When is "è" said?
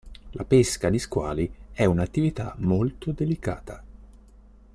1.73-1.85